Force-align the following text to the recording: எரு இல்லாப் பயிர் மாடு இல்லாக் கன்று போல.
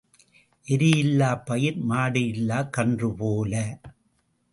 எரு 0.67 0.87
இல்லாப் 0.97 1.43
பயிர் 1.45 1.77
மாடு 1.81 2.21
இல்லாக் 2.27 2.73
கன்று 2.73 3.15
போல. 3.15 3.53